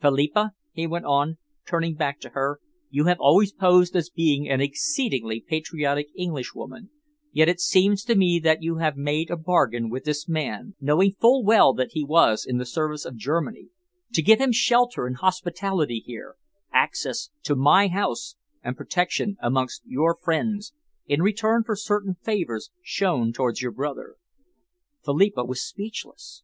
[0.00, 2.58] Philippa," he went on, turning back to her,
[2.90, 6.90] "you have always posed as being an exceedingly patriotic Englishwoman,
[7.30, 11.12] yet it seems to me that you have made a bargain with this man, knowing
[11.12, 13.68] full well that he was in the service of Germany,
[14.12, 16.34] to give him shelter and hospitality here,
[16.72, 18.34] access to my house
[18.64, 20.74] and protection amongst your friends,
[21.06, 24.16] in return for certain favours shown towards your brother."
[25.04, 26.42] Philippa was speechless.